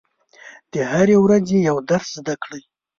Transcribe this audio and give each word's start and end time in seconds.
د 0.71 0.73
هرې 0.91 1.17
ورځې 1.23 1.57
یو 1.69 1.77
درس 1.89 2.07
زده 2.17 2.35
کړئ. 2.43 2.61